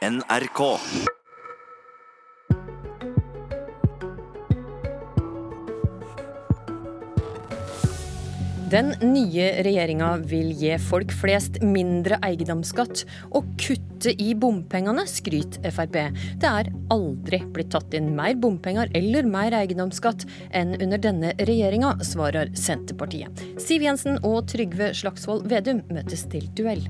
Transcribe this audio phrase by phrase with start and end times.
[0.00, 0.60] NRK.
[8.70, 13.02] Den nye regjeringa vil gi folk flest mindre eiendomsskatt
[13.36, 16.00] og kutte i bompengene, skryter Frp.
[16.40, 21.98] Det er aldri blitt tatt inn mer bompenger eller mer eiendomsskatt enn under denne regjeringa,
[22.08, 23.44] svarer Senterpartiet.
[23.60, 26.88] Siv Jensen og Trygve Slagsvold Vedum møtes til duell.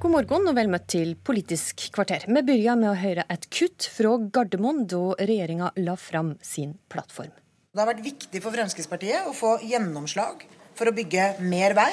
[0.00, 2.22] God morgen og vel møtt til Politisk kvarter.
[2.24, 7.34] Vi begynner med å høre et kutt fra Gardermoen da regjeringa la fram sin plattform.
[7.68, 10.46] Det har vært viktig for Fremskrittspartiet å få gjennomslag
[10.78, 11.90] for å bygge mer vei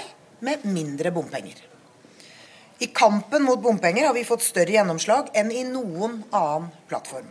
[0.48, 1.60] med mindre bompenger.
[2.80, 7.28] I kampen mot bompenger har vi fått større gjennomslag enn i noen annen plattform.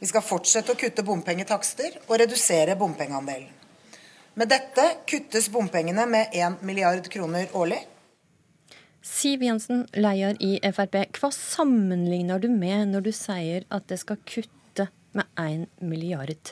[0.00, 3.52] Vi skal fortsette å kutte bompengetakster og redusere bompengeandelen.
[4.40, 7.82] Med dette kuttes bompengene med 1 milliard kroner årlig.
[9.06, 10.96] Siv Jensen, leder i Frp.
[11.20, 16.50] Hva sammenligner du med når du sier at det skal kutte med 1 milliard?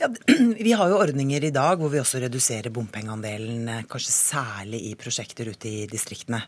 [0.00, 0.10] Ja,
[0.66, 4.94] vi har jo ordninger i dag hvor vi også reduserer bompengeandelen, eh, kanskje særlig i
[5.00, 6.42] prosjekter ute i distriktene.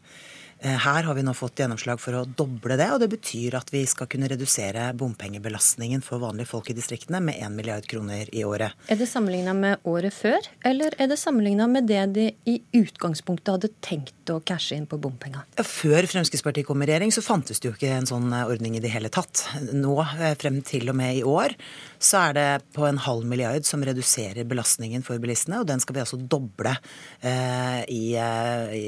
[0.63, 3.73] Eh, her har vi nå fått gjennomslag for å doble det, og det betyr at
[3.75, 8.45] vi skal kunne redusere bompengebelastningen for vanlige folk i distriktene med 1 milliard kroner i
[8.47, 8.77] året.
[8.87, 13.57] Er det sammenligna med året før, eller er det sammenligna med det de i utgangspunktet
[13.57, 15.43] hadde tenkt å cashe inn på bompenger?
[15.67, 18.85] Før Fremskrittspartiet kom i regjering, så fantes det jo ikke en sånn eh, ordning i
[18.85, 19.43] det hele tatt.
[19.75, 21.57] Nå, eh, frem til og med i år,
[21.99, 22.47] så er det
[22.79, 26.77] på en halv milliard som reduserer belastningen for bilistene, og den skal vi altså doble
[27.19, 28.87] eh, i, i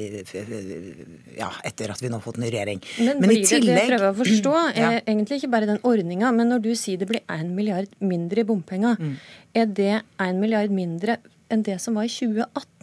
[1.35, 2.83] ja, etter at vi nå har fått ny regjering.
[2.99, 4.89] Men, men blir i tillegg, det, det jeg prøver å forstå, ja.
[4.91, 8.45] er egentlig ikke bare den ordninga, men når du sier det blir 1 milliard mindre
[8.45, 9.15] i bompenger, mm.
[9.63, 11.19] er det 1 milliard mindre
[11.53, 12.74] enn det som var i 2018?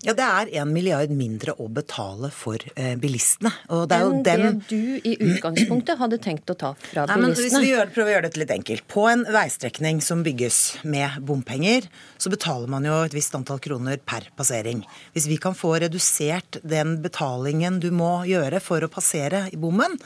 [0.00, 3.50] Ja, det er en milliard mindre å betale for eh, bilistene.
[3.68, 4.60] Og det er jo den...
[4.62, 7.44] det du i utgangspunktet hadde tenkt å ta fra Nei, bilistene.
[7.44, 8.86] hvis vi gjør, prøver å gjøre dette litt enkelt.
[8.88, 14.00] På en veistrekning som bygges med bompenger, så betaler man jo et visst antall kroner
[14.00, 14.80] per passering.
[15.12, 20.00] Hvis vi kan få redusert den betalingen du må gjøre for å passere i bommen,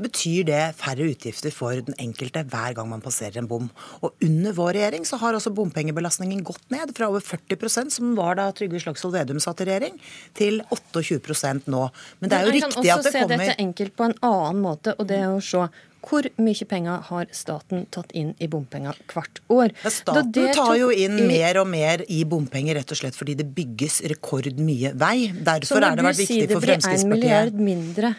[0.00, 3.68] så betyr det færre utgifter for den enkelte hver gang man passerer en bom.
[4.00, 8.38] Og under vår regjering så har altså bompengebelastningen gått ned fra over 40% som var
[8.40, 10.00] da Trygve Slagsvold Vedum satt i regjering,
[10.32, 11.84] til 28% nå.
[12.20, 14.08] Men det er jo riktig at det kommer Man kan også se dette enkelt på
[14.08, 15.68] en annen måte, og det er å se
[16.00, 19.74] hvor mye penger har staten tatt inn i bompenger hvert år?
[19.82, 23.50] Ja, staten tar jo inn mer og mer i bompenger rett og slett fordi det
[23.52, 25.28] bygges rekordmye vei.
[25.28, 27.04] Derfor er det vært viktig for Fremskrittspartiet.
[27.04, 28.14] Så når du sier det blir en milliard mindre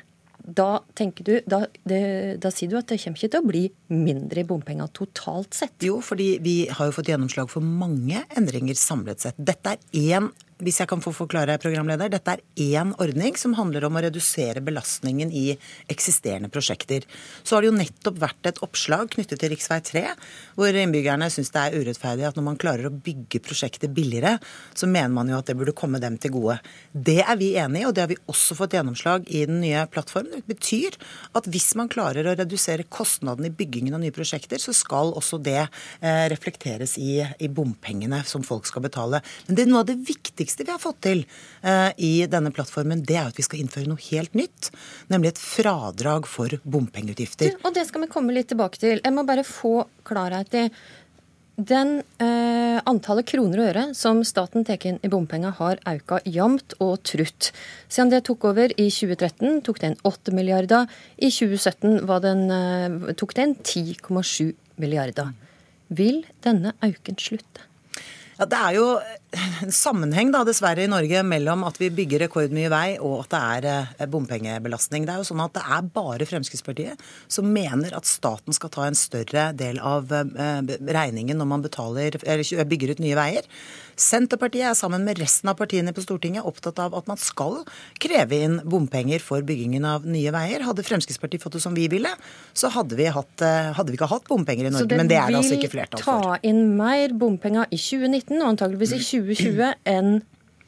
[0.46, 2.02] da tenker du, da, det,
[2.42, 3.64] da, sier du at det kommer ikke til å bli
[3.94, 5.76] mindre bompenger totalt sett?
[5.86, 9.38] Jo, fordi vi har jo fått gjennomslag for mange endringer samlet sett.
[9.38, 10.32] Dette er én
[10.62, 14.64] hvis jeg kan få forklare, programleder, dette er én ordning som handler om å redusere
[14.64, 15.56] belastningen i
[15.92, 17.06] eksisterende prosjekter.
[17.44, 19.60] Så har det jo nettopp vært et oppslag knyttet til rv.
[19.92, 20.04] 3,
[20.58, 24.38] hvor innbyggerne syns det er urettferdig at når man klarer å bygge prosjektet billigere,
[24.78, 26.58] så mener man jo at det burde komme dem til gode.
[26.94, 29.86] Det er vi enig i, og det har vi også fått gjennomslag i den nye
[29.92, 30.42] plattformen.
[30.42, 30.98] Det betyr
[31.38, 35.42] at hvis man klarer å redusere kostnadene i byggingen av nye prosjekter, så skal også
[35.44, 39.22] det eh, reflekteres i, i bompengene som folk skal betale.
[39.48, 41.26] Men det er noe av det viktigste viktigste vi har fått til
[41.64, 44.72] eh, i denne plattformen, det er at vi skal innføre noe helt nytt.
[45.10, 47.58] Nemlig et fradrag for bompengeutgifter.
[47.64, 49.02] Og det skal vi komme litt tilbake til.
[49.04, 50.66] Jeg må bare få klarhet i
[51.62, 56.76] den eh, antallet kroner og øre som staten tar inn i bompenger, har økt jevnt
[56.82, 57.52] og trutt.
[57.88, 60.88] Siden det tok over i 2013, tok det inn 8 milliarder.
[61.22, 65.36] I 2017 den, eh, tok det inn 10,7 milliarder.
[65.92, 67.71] Vil denne auken slutte?
[68.42, 68.86] Ja, Det er jo
[69.62, 73.42] en sammenheng da, dessverre i Norge mellom at vi bygger rekordmye vei og at det
[73.42, 73.68] er
[74.02, 75.06] eh, bompengebelastning.
[75.06, 78.88] Det er jo sånn at det er bare Fremskrittspartiet som mener at staten skal ta
[78.88, 83.46] en større del av eh, regningen når man betaler, bygger ut nye veier.
[84.02, 87.60] Senterpartiet er sammen med resten av partiene på Stortinget opptatt av at man skal
[88.02, 90.66] kreve inn bompenger for byggingen av nye veier.
[90.66, 92.10] Hadde Fremskrittspartiet fått det som vi ville,
[92.58, 94.98] så hadde vi, hatt, eh, hadde vi ikke hatt bompenger i Norge.
[94.98, 96.10] Men det er det altså ikke flertall for.
[96.10, 100.14] Så det vil ta inn mer bompenger i 2019 og antageligvis i 2020 enn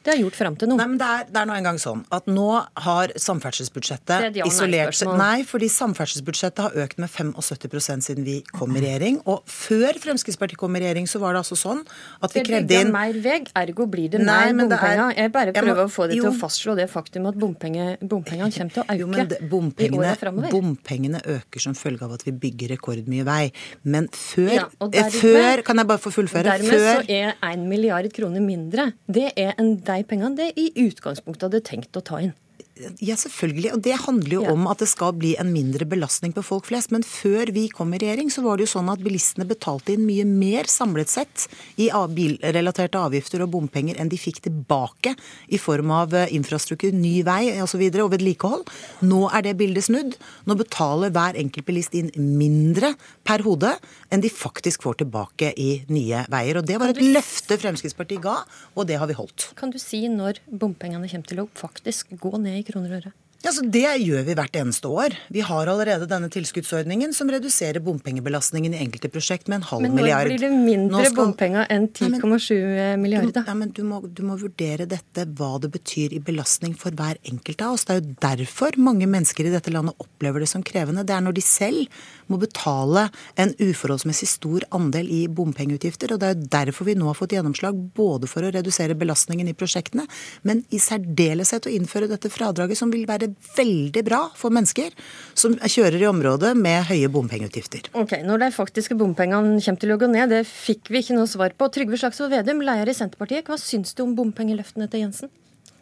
[0.04, 0.76] det har gjort fram til nå.
[0.76, 2.48] Nei, men det er, det er nå engang sånn at nå
[2.84, 8.82] har samferdselsbudsjettet isolert seg Nei, fordi samferdselsbudsjettet har økt med 75% siden vi kom i
[8.84, 9.20] regjering.
[9.30, 11.80] Og før Fremskrittspartiet kom i regjering, så var det altså sånn
[12.20, 15.14] at vi krevde inn mer vei, ergo blir det mer bompenger.
[15.16, 18.74] Jeg bare prøver må, å få det til å fastslå det faktum at bompengene kommer
[18.74, 20.52] til å øke jo, men det, bompengene, i åra framover.
[20.52, 23.42] Bompengene øker som følge av at vi bygger rekordmye vei.
[23.88, 26.58] Men før, ja, dermed, før Kan jeg bare få fullføre?
[26.58, 28.90] Dermed før, så er 1 milliard kroner mindre.
[29.08, 32.34] Det er en de pengene det i utgangspunktet hadde tenkt å ta inn.
[32.74, 33.70] Ja, selvfølgelig.
[33.76, 34.52] Og det handler jo ja.
[34.52, 36.90] om at det skal bli en mindre belastning på folk flest.
[36.90, 40.02] Men før vi kom i regjering, så var det jo sånn at bilistene betalte inn
[40.08, 41.44] mye mer samlet sett
[41.78, 45.12] i bilrelaterte avgifter og bompenger enn de fikk tilbake
[45.54, 47.84] i form av eh, infrastruktur, ny vei osv.
[47.84, 48.66] Og, og vedlikehold.
[49.06, 50.18] Nå er det bildet snudd.
[50.48, 53.70] Nå betaler hver enkelt bilist inn mindre per hode
[54.10, 56.58] enn de faktisk får tilbake i nye veier.
[56.58, 58.40] Og det var et løfte Fremskrittspartiet ga,
[58.74, 59.52] og det har vi holdt.
[59.58, 63.12] Kan du si når bompengene kommer til å faktisk gå ned i kroner og øre?
[63.44, 65.12] Ja, så Det gjør vi hvert eneste år.
[65.28, 70.00] Vi har allerede denne tilskuddsordningen som reduserer bompengebelastningen i enkelte prosjekt med en halv milliard.
[70.00, 71.16] Men når blir det mindre skal...
[71.18, 73.44] bompenger enn 10,7 milliarder?
[73.44, 77.20] Ja, men du må, du må, vurdere dette, hva det betyr i belastning for hver
[77.28, 77.84] enkelt av oss.
[77.84, 81.04] Det er jo derfor mange mennesker i dette landet opplever det som krevende.
[81.04, 82.00] Det er når de selv
[82.32, 86.16] må betale en uforholdsmessig stor andel i bompengeutgifter.
[86.16, 89.52] Og det er jo derfor vi nå har fått gjennomslag både for å redusere belastningen
[89.52, 90.08] i prosjektene,
[90.48, 94.94] men i særdeleshet å innføre dette fradraget som vil være veldig bra for mennesker
[95.38, 97.90] som kjører i området med høye bompengeutgifter.
[97.98, 101.30] Ok, Når de faktiske bompengene kommer til å gå ned, det fikk vi ikke noe
[101.30, 101.68] svar på.
[101.74, 105.32] Trygve Slagsvold Vedum, leder i Senterpartiet, hva syns du om bompengeløftene til Jensen?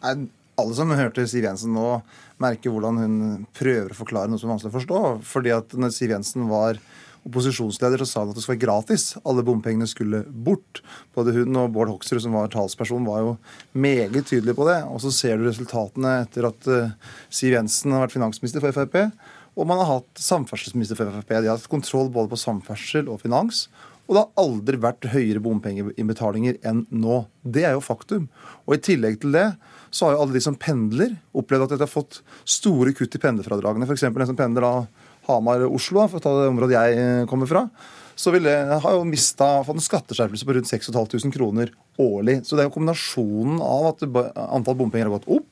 [0.03, 0.15] Nei,
[0.59, 1.87] alle som hørte Siv Jensen nå,
[2.43, 3.15] merker hvordan hun
[3.57, 5.01] prøver å forklare noe som er vanskelig å forstå.
[5.25, 6.81] Fordi at når Siv Jensen var
[7.27, 9.05] opposisjonsleder så sa han at det skulle være gratis.
[9.27, 10.81] Alle bompengene skulle bort.
[11.15, 13.31] Både hun og Bård Hoksrud, som var talsperson, var jo
[13.71, 14.81] meget tydelige på det.
[14.89, 18.99] Og så ser du resultatene etter at uh, Siv Jensen har vært finansminister for Frp.
[19.53, 21.33] Og man har hatt samferdselsminister for Frp.
[21.37, 23.67] De har hatt kontroll både på samferdsel og finans.
[24.03, 27.21] Og det har aldri vært høyere bompengeinnbetalinger enn nå.
[27.41, 28.27] Det er jo faktum.
[28.67, 29.53] Og i tillegg til det
[29.93, 33.21] så har jo alle de som pendler, opplevd at de har fått store kutt i
[33.21, 33.87] pendlerfradragene.
[33.87, 34.07] F.eks.
[34.09, 34.73] den som pendler da
[35.27, 37.67] Hamar-Oslo, for å ta det området jeg eh, kommer fra,
[38.15, 38.51] så ville,
[38.83, 41.71] har jo mista, fått en skatteskjerpelse på rundt 6500 kroner
[42.01, 42.43] årlig.
[42.45, 44.05] Så det er jo kombinasjonen av at
[44.45, 45.49] antall bompenger har gått opp,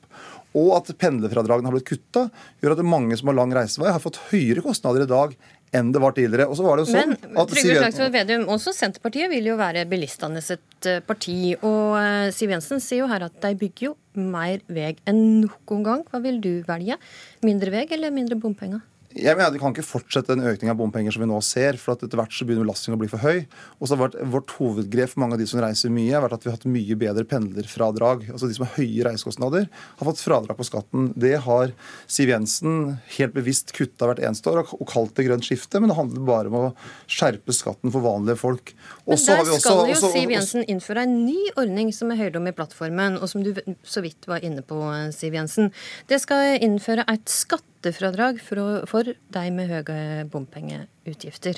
[0.57, 2.27] og at pendlerfradragene har blitt kutta,
[2.61, 5.35] gjør at mange som har lang reisevei, har fått høyere kostnader i dag
[5.71, 6.49] enn det var tidligere.
[6.51, 9.85] Og så var det jo sånn Men Trygve Slagsvold Vedum, også Senterpartiet vil jo være
[9.89, 11.55] bilistenes et eh, parti.
[11.55, 15.85] Og eh, Siv Jensen sier jo her at de bygger jo mer vei enn noen
[15.87, 16.03] gang.
[16.11, 16.99] Hva vil du velge?
[17.47, 18.83] Mindre vei eller mindre bompenger?
[19.17, 21.77] Jeg mener Vi kan ikke fortsette en økning av bompenger som vi nå ser.
[21.81, 23.45] for at Etter hvert så begynner belastningen å bli for høy.
[23.79, 26.37] Og så har vært Vårt hovedgrep for mange av de som reiser mye, har vært
[26.39, 28.27] at vi har hatt mye bedre pendlerfradrag.
[28.31, 29.67] Altså De som har høye reisekostnader,
[29.99, 31.11] har fått fradrag på skatten.
[31.19, 31.73] Det har
[32.07, 32.77] Siv Jensen
[33.17, 35.81] helt bevisst kutta hvert eneste år og kalt det grønt skifte.
[35.81, 36.73] Men det handler bare om å
[37.11, 38.73] skjerpe skatten for vanlige folk.
[39.05, 42.39] Også men der skal også, jo Siv Jensen innføre en ny ordning som er hørt
[42.39, 43.53] om i plattformen, og som du
[43.83, 44.79] så vidt var inne på,
[45.15, 45.71] Siv Jensen.
[46.11, 51.57] Det skal innføre et skatt skattefradrag for, for deg med høye bompengeutgifter.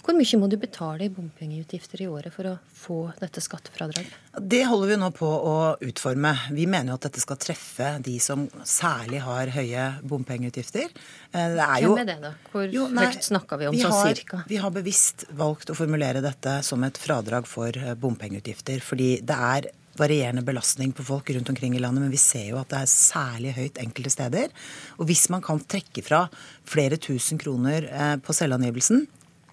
[0.00, 4.14] Hvor mye må du betale i bompengeutgifter i året for å få dette skattefradraget?
[4.40, 6.32] Det holder vi nå på å utforme.
[6.56, 10.88] Vi mener jo at dette skal treffe de som særlig har høye bompengeutgifter.
[10.88, 12.32] Eh, det er jo, Hvem er det, da?
[12.54, 14.42] Hvor jo, nei, høyt snakker vi om vi sånn har, cirka?
[14.48, 18.80] Vi har bevisst valgt å formulere dette som et fradrag for eh, bompengeutgifter.
[18.86, 19.68] Fordi det er
[19.98, 22.92] varierende belastning på folk rundt omkring i landet, men vi ser jo at det er
[22.92, 24.52] særlig høyt enkelte steder.
[24.98, 26.26] Og hvis man kan trekke fra
[26.68, 29.06] flere tusen kroner eh, på selvangivelsen,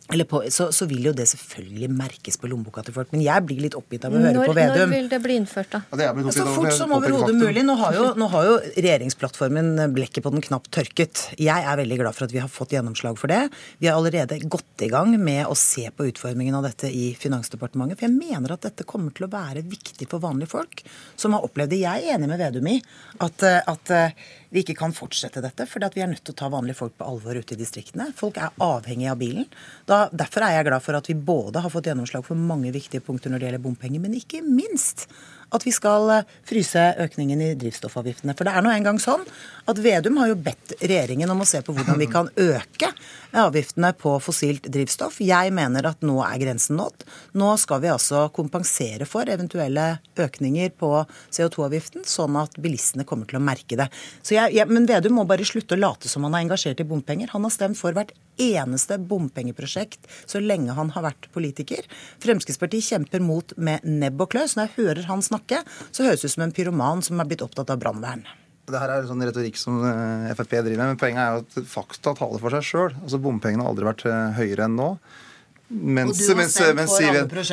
[0.08, 3.10] på, så, så, vil jo det selvfølgelig merkes på lommeboka til folk.
[3.12, 4.80] Men jeg blir litt oppgitt av å høre når, på Vedum.
[4.80, 5.82] Når vil det bli innført, da?
[6.00, 7.66] Ja, så fort som overhodet mulig.
[7.68, 11.26] Nå har, jo, nå har, jo, regjeringsplattformen blekket på den knapt tørket.
[11.36, 13.42] Jeg er veldig glad for at vi har fått gjennomslag for det.
[13.84, 18.00] Vi har allerede gått i gang med å se på utformingen av dette i Finansdepartementet.
[18.00, 20.86] For jeg mener at dette kommer til å være viktig for vanlige folk
[21.20, 21.84] som har opplevd det.
[21.84, 22.80] Jeg er enig med Vedum i
[23.28, 23.96] at, at
[24.54, 27.08] vi ikke kan fortsette dette, fordi vi er nødt til å ta vanlige folk på
[27.08, 28.10] alvor ute i distriktene.
[28.16, 29.48] Folk er avhengig av bilen.
[29.90, 33.04] Da, derfor er jeg glad for at vi både har fått gjennomslag for mange viktige
[33.04, 35.08] punkter når det gjelder bompenger, men ikke minst
[35.56, 38.36] at vi skal eh, fryse økningen i drivstoffavgiftene.
[38.38, 39.24] For det er nå engang sånn
[39.68, 42.92] at Vedum har jo bedt regjeringen om å se på hvordan vi kan øke
[43.38, 45.20] avgiftene på fossilt drivstoff.
[45.24, 47.06] Jeg mener at nå er grensen nådd.
[47.40, 49.90] Nå skal vi altså kompensere for eventuelle
[50.20, 50.92] økninger på
[51.36, 53.90] CO2-avgiften, sånn at bilistene kommer til å merke det.
[54.28, 57.32] Jeg, jeg, men Vedum må bare slutte å late som han er engasjert i bompenger.
[57.36, 61.86] Han har stemt for hvert eneste bompengeprosjekt så lenge han har vært politiker.
[62.24, 64.58] Fremskrittspartiet kjemper mot med nebb og kløs.
[64.58, 67.46] Når jeg hører han snakke, så høres det ut som en pyroman som er blitt
[67.46, 68.26] opptatt av brannvern.
[68.68, 71.70] Det her er sånn retorikk som eh, Frp driver med, men poenget er jo at
[71.72, 72.98] fakta taler for seg sjøl.
[73.00, 74.90] Altså, bompengene har aldri vært eh, høyere enn nå.
[75.70, 77.08] Mens, Og du har mens, mens, Siv,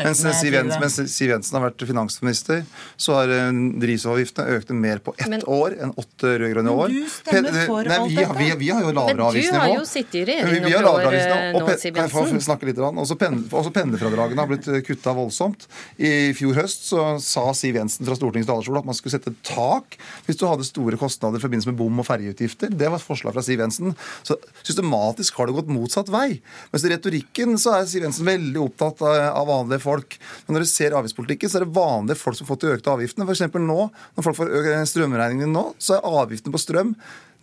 [0.07, 2.61] mens, Siv Jensen, mens Siv Jensen har vært finansminister,
[2.95, 3.49] så har eh,
[3.83, 6.93] drivstoffavgiftene økt mer på ett Men- år enn åtte rød-grønne Men år.
[6.95, 8.37] du stemmer for Nei, vi, alt dette.
[8.39, 10.93] vi, vi har jo Men lavere du har jo sittet i regjering noen år nå,
[10.95, 11.81] og Jensen.
[11.83, 12.79] Siv Kan jeg få snakke litt?
[12.79, 13.17] om Også,
[13.51, 15.67] også pendlerfradragene har blitt kutta voldsomt.
[15.99, 19.99] I fjor høst så sa Siv Jensen fra Stortingets talerstol at man skulle sette tak
[20.29, 22.71] hvis du hadde store kostnader i forbindelse med bom og ferjeutgifter.
[22.71, 23.97] Det var et forslag fra Siv Jensen.
[24.23, 26.39] Så systematisk har det gått motsatt vei.
[26.71, 30.19] Mens i retorikken så er Siv Jensen veldig opptatt av vanlige folk.
[30.47, 33.27] Men når du ser avgiftspolitikken, så er det vanlige folk som får de økte avgiftene.
[33.29, 33.47] F.eks.
[33.59, 33.79] nå,
[34.17, 36.95] når folk får økt strømregningen nå, så er avgiftene på strøm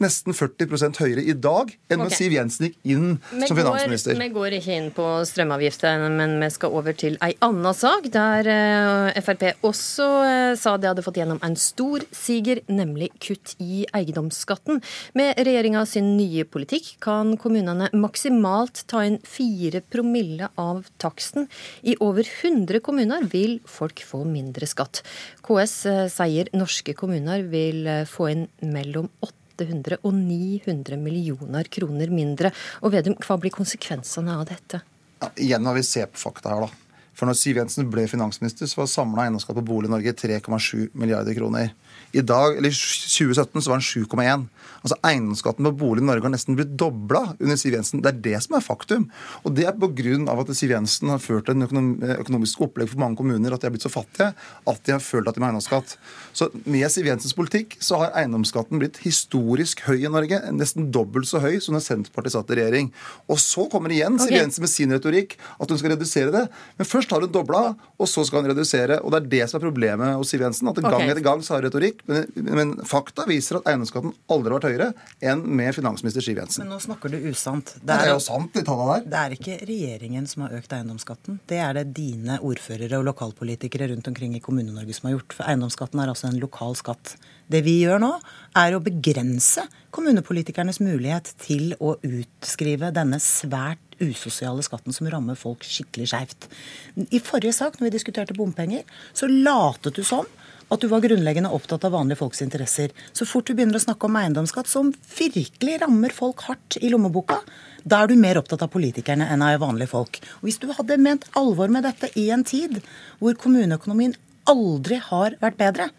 [0.02, 2.18] nesten 40% høyere i dag enn når Ok.
[2.18, 4.18] Siv Jensen gikk inn Vi som går, finansminister.
[4.20, 8.50] vi går ikke inn på strømavgifter, men vi skal over til ei anna sak, der
[8.52, 13.86] eh, Frp også eh, sa de hadde fått gjennom en stor siger, nemlig kutt i
[13.96, 14.82] eiendomsskatten.
[15.18, 21.48] Med regjeringa sin nye politikk kan kommunene maksimalt ta inn fire promille av taksten.
[21.88, 25.04] I over 100 kommuner vil folk få mindre skatt.
[25.46, 32.14] KS eh, sier norske kommuner vil få inn mellom 8 800 og 900 millioner kroner
[32.14, 32.54] mindre.
[32.82, 34.82] Og Vedum, hva blir konsekvensene av dette?
[35.22, 36.91] Ja, igjen når vi ser på fakta her, da.
[37.18, 40.92] For når Siv Jensen ble finansminister, så var samla eiendomsskatt på bolig i Norge 3,7
[40.98, 41.74] milliarder kroner.
[42.12, 44.46] I dag, eller 2017 så var den 7,1.
[44.82, 48.02] Altså Eiendomsskatten på bolig i Norge har nesten blitt dobla under Siv Jensen.
[48.04, 49.06] Det er det som er faktum.
[49.46, 50.34] Og det er pga.
[50.34, 51.92] at Siv Jensen har ført en økonom
[52.22, 54.32] økonomisk opplegg for mange kommuner at de har blitt så fattige
[54.68, 55.96] at de har følt at de må ha eiendomsskatt.
[56.34, 60.42] Så med Siv Jensens politikk så har eiendomsskatten blitt historisk høy i Norge.
[60.56, 62.92] Nesten dobbelt så høy som da Senterpartiet satt i regjering.
[63.32, 64.36] Og så kommer igjen Siv.
[64.36, 66.48] Jensen med sin retorikk at hun skal redusere det.
[66.80, 67.62] Men først har hun dobla,
[67.98, 69.00] og så skal hun redusere.
[69.02, 70.70] Og det er det som er problemet hos Siv Jensen.
[70.70, 71.10] At gang okay.
[71.14, 74.70] etter gang så har hun retorikk, men, men fakta viser at eiendomsskatten aldri har vært
[74.70, 74.90] høyere
[75.32, 76.66] enn med finansminister Siv Jensen.
[76.66, 77.76] Men nå snakker du usant.
[77.82, 79.10] Det er jo sant, de tallene der.
[79.12, 81.42] Det er ikke regjeringen som har økt eiendomsskatten.
[81.50, 85.38] Det er det dine ordførere og lokalpolitikere rundt omkring i Kommune-Norge som har gjort.
[85.38, 87.16] For eiendomsskatten er altså en lokal skatt.
[87.52, 88.12] Det vi gjør nå,
[88.56, 95.66] er å begrense kommunepolitikernes mulighet til å utskrive denne svært usosiale skatten som rammer folk
[95.68, 96.48] skikkelig skjevt.
[97.12, 100.28] I forrige sak, når vi diskuterte bompenger, så latet du som
[100.72, 102.94] at du var grunnleggende opptatt av vanlige folks interesser.
[103.12, 107.42] Så fort du begynner å snakke om eiendomsskatt, som virkelig rammer folk hardt i lommeboka,
[107.84, 110.22] da er du mer opptatt av politikerne enn av vanlige folk.
[110.40, 112.80] Og Hvis du hadde ment alvor med dette i en tid
[113.20, 114.16] hvor kommuneøkonomien
[114.48, 115.90] aldri har vært bedre,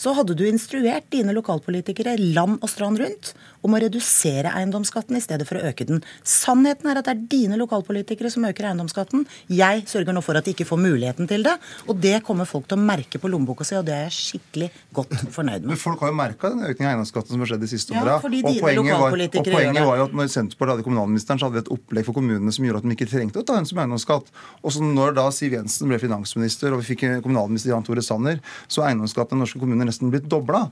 [0.00, 3.32] så hadde du instruert dine lokalpolitikere land og strand rundt
[3.62, 6.00] om å redusere eiendomsskatten i stedet for å øke den.
[6.26, 9.24] Sannheten er at det er dine lokalpolitikere som øker eiendomsskatten.
[9.52, 11.54] Jeg sørger nå for at de ikke får muligheten til det,
[11.86, 14.70] og det kommer folk til å merke på lommeboka si, og det er jeg skikkelig
[14.98, 15.70] godt fornøyd med.
[15.74, 18.02] Men folk har jo merka den økningen av eiendomsskatten som har skjedd de siste Ja,
[18.02, 18.18] åra.
[18.24, 21.60] fordi og poenget, var, og poenget var jo at når Senterpartiet hadde kommunalministeren, så hadde
[21.60, 23.84] vi et opplegg for kommunene som gjorde at de ikke trengte å ta hensyn til
[23.84, 24.34] eiendomsskatt.
[24.62, 28.42] Og så når da Siv Jensen ble finansminister og vi fikk kommunalminister Jan Tore Sanner,
[28.66, 30.68] så eiendomsskatten i norske kommuner nesten blitt dobla.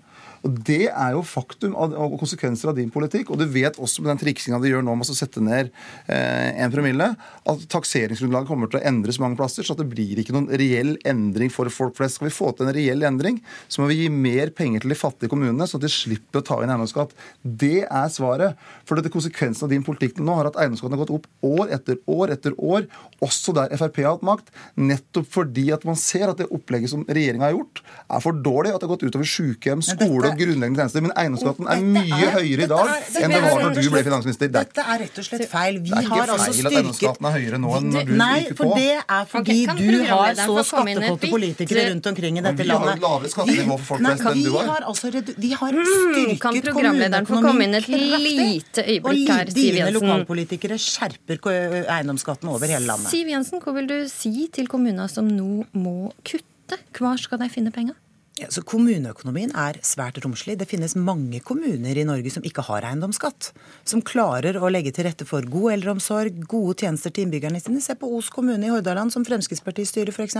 [0.46, 3.32] Og Det er jo faktum og konsekvenser av din politikk.
[3.32, 5.68] Og du vet også med den triksinga de gjør nå med å sette ned
[6.08, 7.10] eh, en promille,
[7.50, 10.94] at takseringsgrunnlaget kommer til å endres mange plasser, så at det blir ikke noen reell
[11.08, 12.18] endring for folk flest.
[12.18, 14.98] Skal vi få til en reell endring, så må vi gi mer penger til de
[14.98, 17.12] fattige kommunene, så at de slipper å ta inn eiendomsskatt.
[17.44, 18.60] Det er svaret.
[18.88, 22.00] For dette konsekvensen av din politikk nå har at eiendomsskatten har gått opp år etter
[22.10, 22.88] år etter år,
[23.20, 24.50] også der Frp har hatt makt,
[24.80, 28.72] nettopp fordi at man ser at det opplegget som regjeringa har gjort, er for dårlig,
[28.72, 31.00] at det har gått utover sykehjem, skole og grunnleggende tjenester.
[31.02, 34.02] Men eiendomsskatten er mye er- høyere i dag er- enn det var da du ble
[34.04, 34.44] finansminister.
[34.46, 35.78] Er, Dette er rett og slett feil.
[35.80, 38.12] Vi det er ikke har altså feil at eiendomsskatten er høyere nå enn når du
[38.16, 38.74] Nei, gikk for på.
[38.76, 42.94] det er fordi du har så skattekåte politikere rundt omkring i dette landet.
[42.94, 44.66] vi har lavere skattenivå for folk flest enn vi du har.
[44.70, 49.28] har altså redu- vi har Mm, styrket kan programlederen få komme inn et lite øyeblikk
[49.28, 50.00] her, Og Siv dine Jensen?
[50.00, 51.38] lokalpolitikere skjerper
[51.88, 53.08] eiendomsskatten over hele landet.
[53.10, 56.78] Siv Jensen, hva vil du si til kommuner som nå må kutte?
[56.94, 57.94] Hvor skal de finne penger?
[58.40, 60.54] Ja, så Kommuneøkonomien er svært romslig.
[60.60, 63.50] Det finnes mange kommuner i Norge som ikke har eiendomsskatt.
[63.84, 67.82] Som klarer å legge til rette for god eldreomsorg, gode tjenester til innbyggerne sine.
[67.84, 70.38] Se på Os kommune i Hordaland, som Fremskrittspartiet styrer f.eks.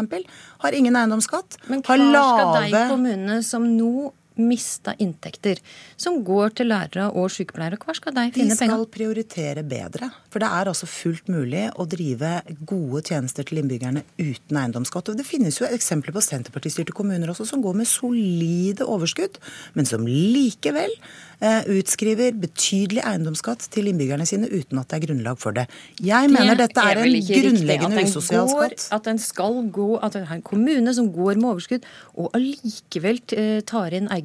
[0.65, 1.61] Har ingen eiendomsskatt.
[1.69, 4.09] Men har hva skal de kommunene som nå
[4.39, 5.59] mista inntekter,
[6.01, 8.53] som går til lærere og sykepleiere, hvor skal de finne penger?
[8.53, 8.91] De skal penger?
[8.95, 10.11] prioritere bedre.
[10.31, 12.35] For det er altså fullt mulig å drive
[12.69, 15.11] gode tjenester til innbyggerne uten eiendomsskatt.
[15.11, 19.41] Og det finnes jo eksempler på Senterpartistyrte kommuner også som går med solide overskudd,
[19.75, 20.93] men som likevel
[21.41, 25.67] eh, utskriver betydelig eiendomsskatt til innbyggerne sine uten at det er grunnlag for det.
[26.05, 28.87] Jeg mener dette er er en grunnleggende usosial skatt.
[28.95, 31.87] At den skal gå, at en kommune som går med overskudd,
[32.21, 34.20] og allikevel eh, tar inn eiendomsskatt.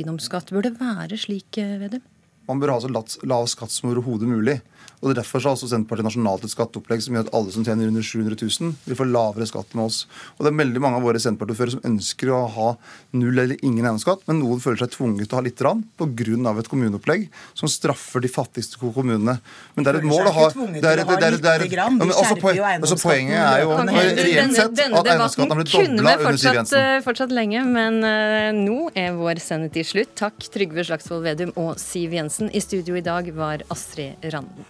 [0.51, 2.01] Bør det være slik, eh, Vedum?
[2.47, 4.59] Man bør ha så lav skatt som overhodet mulig.
[5.05, 7.51] Og det er Derfor så har også Senterpartiet nasjonalt et skatteopplegg som gjør at alle
[7.53, 9.99] som tjener under 700 000, vil få lavere skatt med oss.
[10.35, 12.69] Og det er veldig mange av våre Senterpartiordførere som ønsker å ha
[13.13, 16.55] null eller ingen eiendomsskatt, men noen føler seg tvunget til å ha litt pga.
[16.59, 19.37] et kommuneopplegg som straffer de fattigste kommunene.
[19.75, 22.35] Men det er et mål å ha det er, det er, det er, ja, også,
[22.81, 26.75] også Poenget er jo reelt sett at eiendomsskatten har blitt dobla under Siv Jensen.
[26.75, 30.13] Kunne vi fortsatt lenge, men uh, nå er vår sendetid slutt.
[30.17, 32.34] Takk Trygve Slagsvold Vedum og Siv Jensen.
[32.41, 34.65] I studio i dag var Astrid Randen.